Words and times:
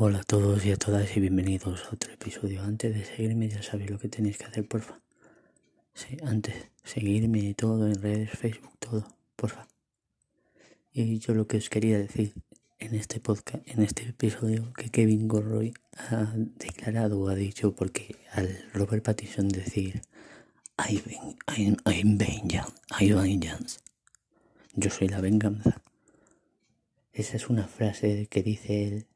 Hola 0.00 0.20
a 0.20 0.22
todos 0.22 0.64
y 0.64 0.70
a 0.70 0.76
todas 0.76 1.16
y 1.16 1.18
bienvenidos 1.18 1.86
a 1.86 1.94
otro 1.96 2.12
episodio. 2.12 2.62
Antes 2.62 2.94
de 2.94 3.04
seguirme 3.04 3.48
ya 3.48 3.64
sabéis 3.64 3.90
lo 3.90 3.98
que 3.98 4.08
tenéis 4.08 4.38
que 4.38 4.44
hacer, 4.44 4.64
porfa. 4.68 5.00
Sí, 5.92 6.16
antes, 6.22 6.54
seguirme 6.84 7.52
todo 7.54 7.84
en 7.88 8.00
redes, 8.00 8.30
Facebook, 8.30 8.78
todo, 8.78 9.08
porfa. 9.34 9.66
Y 10.92 11.18
yo 11.18 11.34
lo 11.34 11.48
que 11.48 11.56
os 11.56 11.68
quería 11.68 11.98
decir 11.98 12.32
en 12.78 12.94
este 12.94 13.18
podcast, 13.18 13.66
en 13.66 13.82
este 13.82 14.04
episodio, 14.04 14.72
que 14.74 14.88
Kevin 14.88 15.26
Gorroy 15.26 15.74
ha 15.96 16.32
declarado 16.36 17.28
ha 17.28 17.34
dicho, 17.34 17.74
porque 17.74 18.14
al 18.30 18.56
Robert 18.72 19.04
Pattinson 19.04 19.48
decir, 19.48 20.02
I'm, 20.78 21.02
I'm, 21.48 21.76
I'm 21.86 22.16
vengeance, 22.16 22.72
I'm 23.00 23.16
vengeance. 23.16 23.80
Yo 24.74 24.90
soy 24.90 25.08
la 25.08 25.20
venganza. 25.20 25.82
Esa 27.12 27.36
es 27.36 27.48
una 27.48 27.66
frase 27.66 28.28
que 28.30 28.44
dice 28.44 28.86
él 28.86 29.06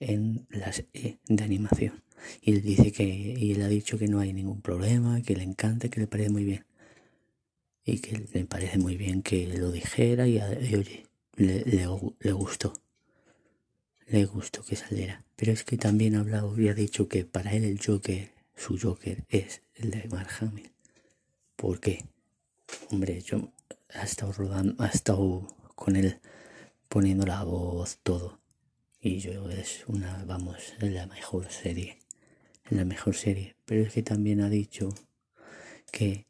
en 0.00 0.46
las 0.50 0.84
e 0.92 1.18
de 1.28 1.44
animación. 1.44 2.02
Y 2.42 2.52
él 2.52 2.62
dice 2.62 2.92
que, 2.92 3.04
y 3.04 3.52
él 3.52 3.62
ha 3.62 3.68
dicho 3.68 3.98
que 3.98 4.08
no 4.08 4.20
hay 4.20 4.32
ningún 4.32 4.60
problema, 4.60 5.22
que 5.22 5.36
le 5.36 5.44
encanta, 5.44 5.88
que 5.88 6.00
le 6.00 6.06
parece 6.06 6.30
muy 6.30 6.44
bien. 6.44 6.64
Y 7.84 7.98
que 8.00 8.18
le 8.32 8.44
parece 8.44 8.78
muy 8.78 8.96
bien 8.96 9.22
que 9.22 9.46
lo 9.46 9.72
dijera 9.72 10.26
y, 10.26 10.38
oye, 10.38 11.06
le, 11.36 11.64
le, 11.64 12.32
gustó. 12.32 12.74
Le 14.06 14.24
gustó 14.26 14.62
que 14.62 14.76
saliera. 14.76 15.24
Pero 15.36 15.52
es 15.52 15.64
que 15.64 15.76
también 15.76 16.16
ha 16.16 16.20
hablado 16.20 16.58
y 16.60 16.68
ha 16.68 16.74
dicho 16.74 17.08
que 17.08 17.24
para 17.24 17.52
él 17.52 17.64
el 17.64 17.80
Joker, 17.84 18.30
su 18.56 18.78
Joker, 18.78 19.24
es 19.28 19.62
el 19.74 19.90
de 19.90 20.08
Mark 20.08 20.28
Hamill. 20.40 20.70
¿Por? 21.56 21.80
Hombre, 22.90 23.20
yo 23.22 23.50
ha 23.94 24.02
estado 24.02 24.32
rodando, 24.32 24.82
ha 24.82 24.88
estado 24.88 25.46
con 25.74 25.96
él 25.96 26.20
poniendo 26.88 27.26
la 27.26 27.44
voz, 27.44 27.98
todo. 28.02 28.40
Y 29.02 29.18
yo 29.20 29.48
es 29.48 29.84
una, 29.86 30.24
vamos, 30.26 30.74
la 30.80 31.06
mejor 31.06 31.50
serie. 31.50 31.98
La 32.68 32.84
mejor 32.84 33.16
serie. 33.16 33.56
Pero 33.64 33.82
es 33.82 33.94
que 33.94 34.02
también 34.02 34.42
ha 34.42 34.50
dicho 34.50 34.90
que 35.90 36.26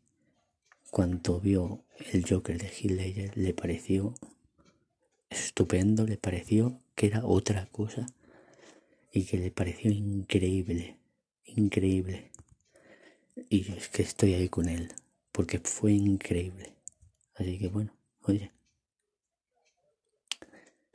cuando 0.90 1.40
vio 1.40 1.82
el 2.12 2.24
Joker 2.28 2.58
de 2.58 2.68
Heath 2.68 3.34
le 3.36 3.54
pareció 3.54 4.14
estupendo, 5.30 6.06
le 6.06 6.16
pareció 6.16 6.78
que 6.94 7.08
era 7.08 7.24
otra 7.24 7.66
cosa 7.66 8.06
y 9.12 9.24
que 9.24 9.38
le 9.38 9.50
pareció 9.50 9.90
increíble, 9.90 10.96
increíble. 11.46 12.30
Y 13.48 13.72
es 13.72 13.88
que 13.88 14.02
estoy 14.02 14.34
ahí 14.34 14.48
con 14.48 14.68
él, 14.68 14.92
porque 15.32 15.58
fue 15.58 15.92
increíble. 15.92 16.72
Así 17.34 17.58
que 17.58 17.68
bueno, 17.68 17.92
oye, 18.22 18.52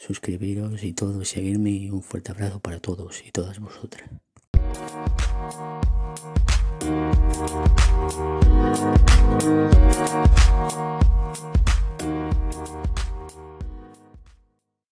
suscribiros 0.05 0.83
y 0.83 0.93
todo, 0.93 1.25
seguirme 1.25 1.71
y 1.71 1.89
un 1.89 2.03
fuerte 2.03 2.31
abrazo 2.31 2.59
para 2.59 2.79
todos 2.79 3.23
y 3.25 3.31
todas 3.31 3.59
vosotras. 3.59 4.09